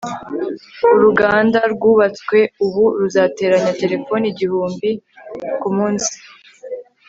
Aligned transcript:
uruganda 0.95 1.59
rwubatswe 1.73 2.37
ubu 2.65 2.83
ruzateranya 2.99 3.71
telefone 3.81 4.23
igihumbi 4.33 4.89
kumunsi 5.59 6.13